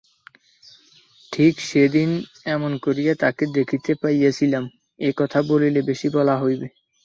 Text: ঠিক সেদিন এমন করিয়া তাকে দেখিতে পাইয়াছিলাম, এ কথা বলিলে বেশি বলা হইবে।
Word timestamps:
ঠিক 1.33 1.53
সেদিন 1.61 2.09
এমন 2.45 2.71
করিয়া 2.85 3.13
তাকে 3.15 3.43
দেখিতে 3.57 3.91
পাইয়াছিলাম, 4.01 4.63
এ 4.99 5.09
কথা 5.17 5.39
বলিলে 5.49 5.79
বেশি 5.89 6.07
বলা 6.15 6.35
হইবে। 6.37 6.67